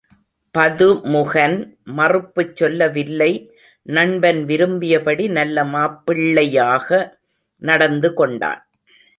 [0.55, 1.57] பதுமுகன்
[1.97, 3.31] மறுப்புச் சொல்லவில்லை
[3.87, 6.87] நண்பன் விரும்பியபடி நல்ல மாப்பிள்ளையாக
[7.61, 8.61] நடந்துகொண்டான்.